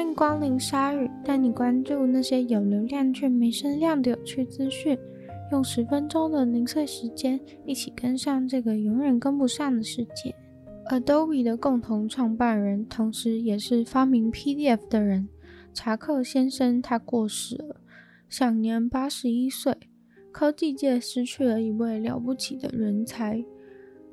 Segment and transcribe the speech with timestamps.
[0.00, 4.98] 欢迎光临鲨鱼，带你关注那些有流量却没声量的有趣资讯。
[5.52, 10.34] 用十分钟的零碎时间，一起跟上这个永远跟不上的世界。
[10.88, 15.28] Adobe 的共同创办人，同时也是发明 PDF 的人，
[15.74, 17.76] 查克先生，他过世了，
[18.26, 19.76] 享年八十一岁。
[20.32, 23.44] 科技界失去了一位了不起的人才。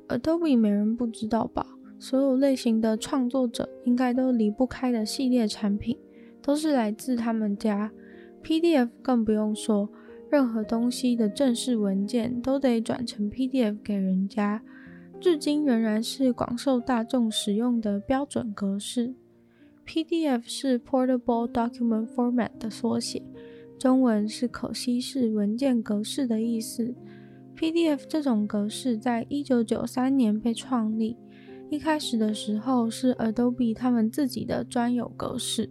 [0.08, 1.66] Adobe 没人不知道吧？
[1.98, 5.98] 所有类型的创作者应该都离不开的系列产品，
[6.40, 7.92] 都是来自他们家。
[8.42, 9.90] PDF 更不用说，
[10.30, 14.62] 任何东西的正式文件都得转成 PDF 给人家，
[15.20, 19.14] 至今仍然是广受大众使用的标准格式。
[19.84, 23.22] PDF 是 Portable Document Format 的缩写，
[23.78, 26.94] 中文是可携式文件格式的意思。
[27.56, 31.16] PDF 这种格式在一九九三年被创立。
[31.70, 35.68] 一开始的时候是 Adobe 他们自己的专有格式，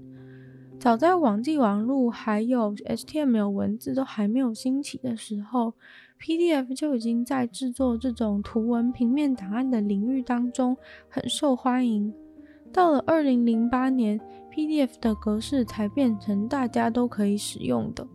[0.79, 5.73] 早在网际网路还有 HTML 文字都还没有兴起的时候
[6.21, 10.77] ，PDF 就已经在制作这种图文平面档案的领域当中
[11.09, 12.13] 很受欢迎。
[12.71, 14.19] 到了二零零八年
[14.53, 18.07] ，PDF 的格式才变成大家都可以使用的，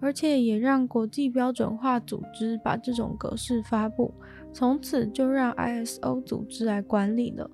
[0.00, 4.12] 而且也让国际标准化组织把这种格式发布。
[4.52, 7.50] 从此就让 ISO 组织来管理了。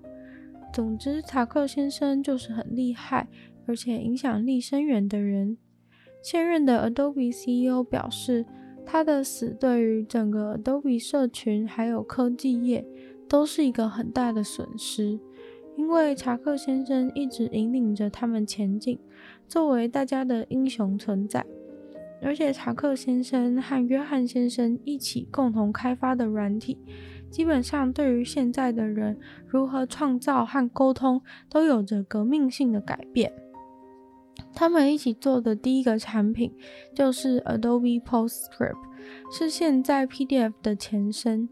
[0.72, 3.28] 总之，查克先生就是很厉害，
[3.66, 5.56] 而且影响力深远的人。
[6.22, 8.44] 现任的 Adobe CEO 表示，
[8.84, 12.84] 他的死对于整个 Adobe 社群还有科技业
[13.28, 15.18] 都是一个很大的损失，
[15.76, 18.98] 因为查克先生一直引领着他们前进，
[19.46, 21.46] 作为大家的英雄存在。
[22.22, 26.78] 而且，查克先生和约翰先生一起共同开发的软体，
[27.30, 33.32] 基本上对于现在的人如何创造和沟通都有着革命性的改变。
[34.54, 36.52] 他们一起做的第一个产品
[36.94, 38.76] 就是 Adobe PostScript，
[39.30, 41.48] 是现在 PDF 的前身。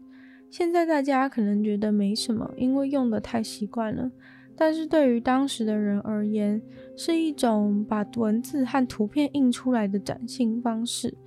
[0.49, 4.09] 现在大家可能觉得没什么，因为用得太习惯了。
[4.55, 6.61] 但是对于当时的人而言，
[6.95, 11.17] 是一种把文字和图片印出来的展现方式，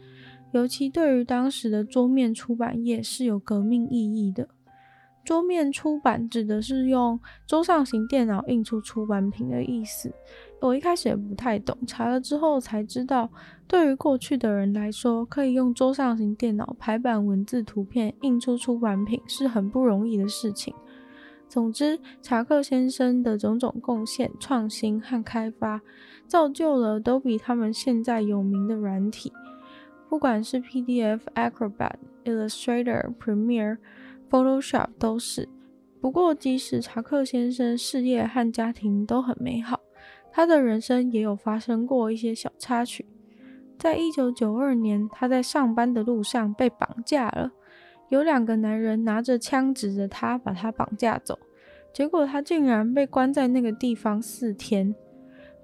[0.53, 4.49] 尤其对于当时的桌面出版业是有革命意义的。
[5.25, 10.11] 桌面出版指的是用桌上型电脑印出出版品的意思。
[10.63, 13.31] 我一开始也不太懂，查了之后才知道，
[13.67, 20.75] 对于过去的人来说，可以用桌上型电脑排版文字、图片印出出版品是很不容易的事情。
[21.49, 25.81] 总之，查克先生的种种贡献、创新和开发，
[26.27, 29.33] 造就了都比他们现在有名的软体，
[30.09, 31.95] 不管是 PDF、Acrobat、
[32.25, 33.79] Illustrator、Premiere、
[34.31, 35.49] Photoshop 都是。
[36.01, 39.81] 不过，即使查克先生事业和家庭都很美好，
[40.31, 43.07] 他的人生也有发生过一些小插曲。
[43.79, 47.53] 在一九九二年，他在上班的路上被绑架了。
[48.09, 51.39] 有两个男人拿着枪指着他，把他绑架走。
[51.93, 54.95] 结果他竟然被关在那个地方四天。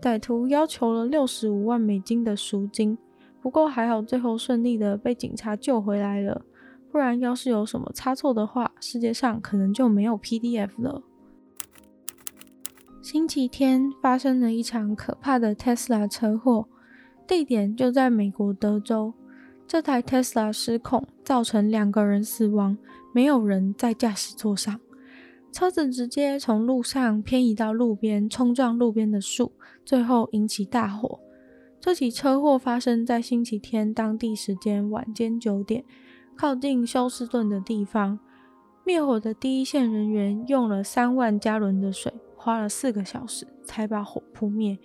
[0.00, 2.98] 歹徒要求了六十五万美金的赎金，
[3.40, 6.42] 不过还好最后顺利的被警察救回来了。
[6.90, 11.02] 不然要是有什么差错的话，世界上可能就没有 PDF 了。
[13.02, 16.68] 星期天发生了一场可怕的 Tesla 车祸，
[17.26, 19.14] 地点就在美国德州。
[19.66, 22.76] 这台 Tesla 失控，造成两个人死亡，
[23.12, 24.78] 没有人在驾驶座上。
[25.50, 29.52] 车子直接从路上偏移到路边，冲撞路边的树，
[29.84, 31.20] 最后引起大火。
[31.80, 35.84] 这起车祸发生在星期天当地时间晚间九点，
[36.34, 38.18] 靠近休斯顿的地方。
[38.84, 44.78] 灭火的第一线人员用了三万加仑的水，花了四个小时才把火扑灭。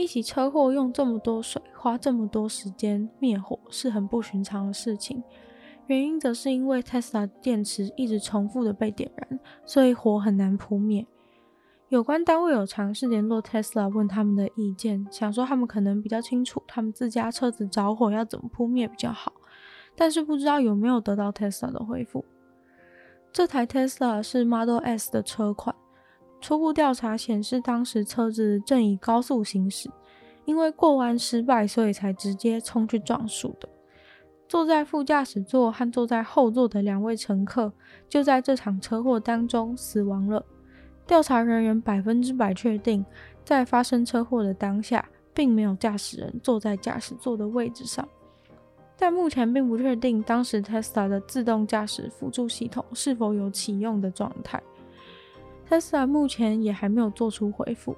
[0.00, 5.22] 一起车祸用这么多水，花这么多时间灭火是很不寻常的事情。
[5.88, 11.06] 原因则是因为 Tesla 电池一直重复的被点燃，所以火很难扑灭。
[11.90, 19.34] 有关单位有尝试联络 Tesla 问他们的意见，想说他们可能比较清楚他们自家车子着火要怎么扑灭比较好，
[19.94, 22.24] 但是不知道有没有得到 Tesla 的回复。
[23.30, 25.76] 这台 Tesla 是 Model S 的车款。
[26.40, 29.90] 初步调查显示，当时车子正以高速行驶，
[30.44, 33.68] 因为过弯失败，所以才直接冲去撞树的。
[34.48, 37.72] 坐在副驾驶座和坐在后座的两位乘客
[38.08, 40.44] 就在这场车祸当中死亡了。
[41.06, 43.04] 调查人员百分之百确定，
[43.44, 48.08] 在发生车祸的当下，并没有驾驶人坐在驾驶座的位置上。
[48.96, 54.60] 但目前并不确定当时 Tesla 的自动驾驶辅助系统是否有启用的状态。
[55.70, 57.96] 特斯拉目前也还没有做出回复。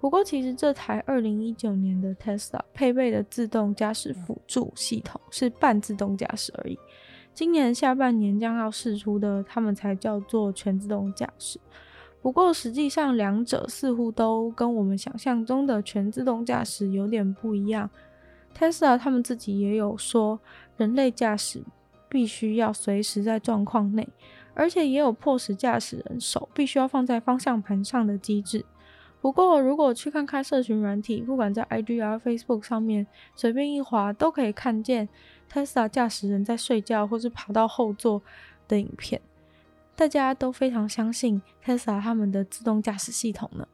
[0.00, 6.76] 不过，其实这台二零一九年的 Tesla 配备的自动驾驶辅助系统是半自动驾驶而已。
[7.32, 11.60] 今年下半年将要试出的，他们才叫做全自动驾驶。
[12.20, 17.88] 不过，实际上两者似乎都跟我们想象中的全自动驾驶有点不一样。
[18.58, 20.40] Tesla 他们自己也有说，
[20.76, 21.62] 人类驾驶
[22.08, 24.08] 必须要随时在状况内，
[24.54, 28.64] 而且也有迫使驾驶人手必须要放在方向盘上的机制。
[29.20, 35.08] 不过，如果去看看社群软体，不管在 IG 啊、Facebook 上面，随便一滑都可以看见
[35.50, 38.20] Tesla 驾驶人在睡觉或是爬到后座
[38.68, 39.20] 的影片。
[39.96, 43.66] 大家都非常相信 Tesla 他们的自动驾驶系统呢。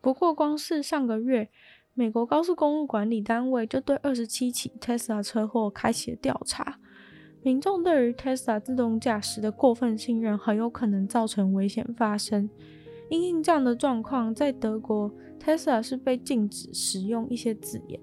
[0.00, 1.50] 不过，光是上个月，
[1.92, 6.78] 美国高速公路管理单位就对二十七起 Tesla 车祸开启了调查。
[7.42, 12.48] 民众对于 Tesla 自动驾驶的过分信任，很有可能造成危险发生。
[13.10, 18.00] 因应这样的状况，在德国，Tesla 是被禁止使用一些字眼，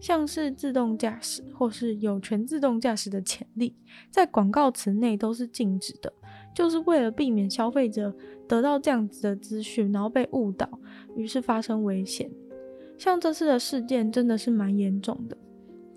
[0.00, 3.76] 像是自动驾驶或是有全自动驾驶的潜力，
[4.10, 6.12] 在广告词内都是禁止的，
[6.54, 8.12] 就是为了避免消费者
[8.48, 10.68] 得到这样子的资讯，然后被误导，
[11.14, 12.30] 于是发生危险。
[12.96, 15.36] 像这次的事件真的是蛮严重的，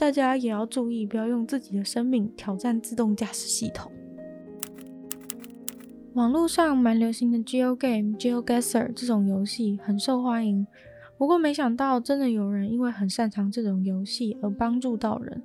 [0.02, 3.92] 大家也要注意，不要用自己的生命挑战自动驾驶系统。
[6.14, 10.66] 网络上蛮流行的 GeoGame、GeoGuessr 这种游戏很受欢迎，
[11.20, 15.40] 不过没想到真的有人因为很擅长这种游戏而帮助到人。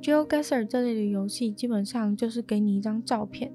[0.00, 3.52] GeoGuessr 这类的游戏基本上就是给你一张照片，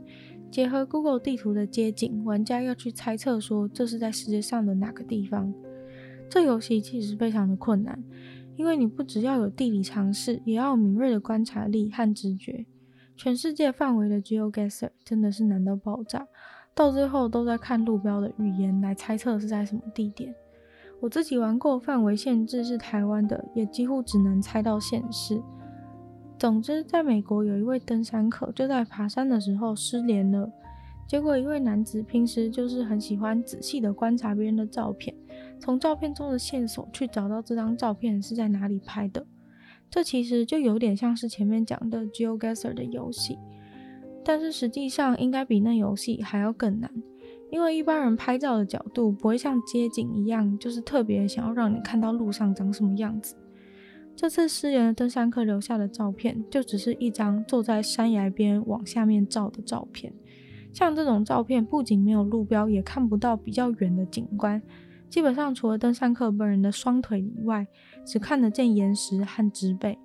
[0.51, 5.53] 结合 Google 地图的街景，玩家要去猜测说这是在世界上的哪个地方。
[6.27, 8.03] 这游戏其实非常的困难，
[8.55, 12.65] 因为你不只要有地理常识，也要有敏锐的观察力和直觉。
[13.17, 16.27] 全世界范围的 GeoGuessr 真的是难到爆炸，
[16.73, 20.33] 到最后都在看路标的语言来猜测是在什么地点。
[21.01, 25.41] 我自己玩过，范围限制是台湾的，也几乎只能猜到县市。
[26.37, 30.51] 总之，在美国有一位登山客就在爬山的时候失联了，
[31.07, 35.15] 结果一位男子平时就是很喜欢仔细的观察别人的照片，
[35.59, 39.25] 从照片中的线索去找到这张照片是在哪里拍的。
[39.89, 43.37] 这其实就有点像是前面讲的 GeoGuessr 的游戏，
[44.23, 46.91] 但是实际上应该比那游戏还要更难，
[47.51, 53.35] 因为一般人拍照的角度不会像街景一样，就是特别想要让你看到路上长什么样子。
[54.15, 60.11] 这次失联的登山客留下的照片，就只是一张坐在山崖边往下面照的照片。
[60.75, 64.61] 像这种照片，不仅没有路标，也看不到比较远的景观。
[65.09, 67.65] 基本上除了登山客本人的双腿以外，
[68.05, 69.97] 只看得见岩石和植被。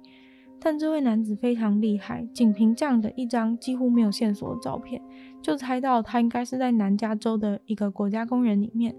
[0.60, 5.02] 但这位男子非常厉害，仅凭这样的一张几乎没有线索的照片，
[5.42, 8.94] 就猜到他应该是在南加州的一个国家公园里面。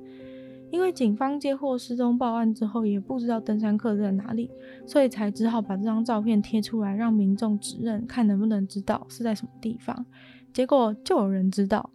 [0.71, 4.51] 因为警方接获失踪报案之后，也不知道登山客在哪里，
[4.85, 10.05] 所以才只好把这张照片贴出来，让民众指认，看能不能知道是在什么地方。
[10.53, 11.89] 结果就有人知道。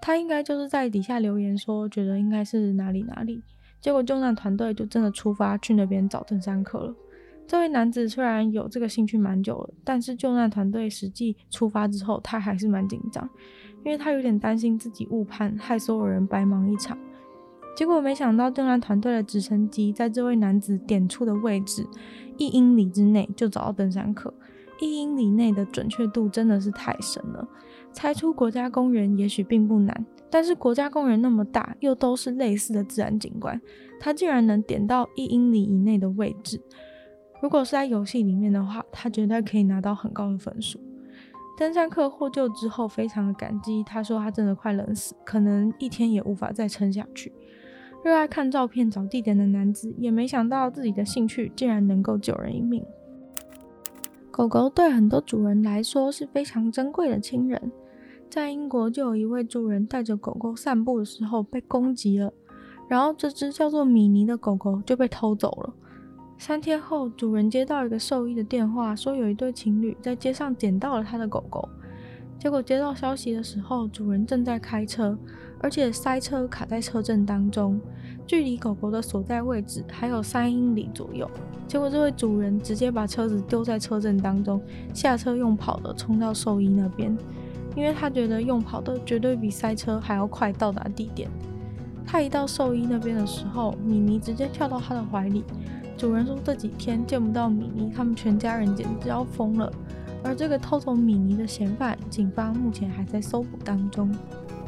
[0.00, 3.40] 他应该就是在底下留言说，觉得应该是哪里哪里，
[3.80, 6.94] 结果救难团队就真的出发去那边找登山客了。
[7.46, 13.28] 这位男子虽然有这个兴趣蛮久了，但是救难团队实际出发之后，他还是蛮紧张，
[13.84, 16.98] 因为他有点担心自己误判，害所有人白忙一场。
[17.76, 21.86] 结果没想到救难团队的直升机在这位男子点出的位置
[22.38, 24.34] 一英里之内就找到登山客，
[24.80, 27.46] 一英里内的准确度真的是太神了。
[27.92, 33.60] 猜出国家公园也许并不难，但是国家公园那么大，又都是类似的自然景观，
[34.00, 36.60] 他竟然能点到一英里以内的位置。
[37.40, 40.80] 如果是在游戏里面的话，他绝对可以拿到很高的分数。
[41.58, 47.32] 登山客获救之后，非常的感激，他说他真的快冷死，可能一天也无法再撑下去。
[48.02, 52.84] 热爱看照片找地点的男子，也没想到自己的兴趣竟然能够救人一命。
[54.30, 57.70] 狗狗对很多主人来说是非常珍贵的亲人。
[58.32, 62.32] 在英国，就有一位主人带着狗狗散步的时候被攻击了，
[62.88, 65.74] 然后这只叫做米妮的狗狗就被偷走了。
[66.38, 71.68] 三天后，主人接到一个兽医的电话，说有一对情侣在街上捡到了他的狗狗。
[72.38, 75.14] 结果接到消息的时候，主人正在开车，
[75.60, 77.78] 而且塞车卡在车阵当中，
[78.26, 81.30] 距离狗狗的所在位置还有三英里左右。
[81.68, 84.58] 结果这位主人直接把车子丢在车阵当中，
[84.94, 87.14] 下车用跑的冲到兽医那边。
[87.74, 91.30] 因为他觉得用跑的绝对比塞车还要快到达地点。
[92.06, 95.44] 他一到兽医那边的时候，米妮直接跳到他的怀里。
[95.96, 99.72] 主人说这几天见不到米妮，他们全家人简直要疯了。
[100.24, 104.12] 而这个偷走米妮的嫌犯，警方目前还在搜捕当中。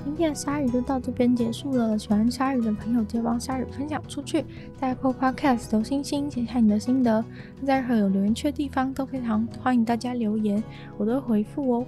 [0.04, 1.98] 今天的鲨鱼就到这边结束了。
[1.98, 4.44] 喜欢鲨鱼的朋友，记得帮鲨鱼分享出去，
[4.76, 7.24] 在 Apple Podcast 留星星，写下你的心得。
[7.64, 10.62] 在任何有留言区的地方，都非常欢迎大家留言，
[10.98, 11.86] 我都回复哦。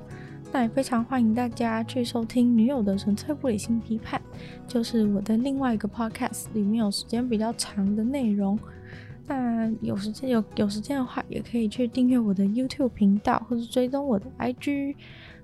[0.53, 4.21] 那也非常欢迎大家去收听《女友的纯粹不理性批判》，
[4.73, 8.59] 就是我的另外一个 podcast，里面有时间比较长的内容。
[9.27, 14.95] 那有时间有有时间的话，也可以去订阅我的 YouTube 频道，或是追踪我的 IG。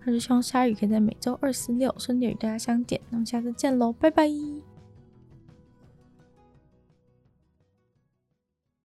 [0.04, 3.00] 那就希望鲨鱼可以在每周二、四、六顺利与大家相见。
[3.10, 4.71] 那么下次见喽，拜拜。